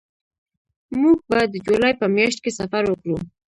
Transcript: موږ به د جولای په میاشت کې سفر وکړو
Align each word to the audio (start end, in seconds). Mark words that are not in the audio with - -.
موږ 1.01 1.17
به 1.29 1.39
د 1.53 1.55
جولای 1.65 1.93
په 2.01 2.05
میاشت 2.15 2.39
کې 2.43 2.51
سفر 2.59 2.83
وکړو 2.87 3.17